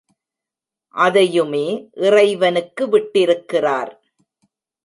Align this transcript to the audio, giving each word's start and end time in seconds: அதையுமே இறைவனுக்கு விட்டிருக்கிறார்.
அதையுமே 0.95 1.67
இறைவனுக்கு 2.05 2.85
விட்டிருக்கிறார். 2.87 3.93